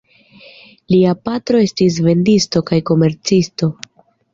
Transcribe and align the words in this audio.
Lia 0.93 1.11
patro 1.29 1.63
estis 1.67 2.01
vendisto 2.09 2.67
kaj 2.73 2.85
komercisto. 2.93 3.75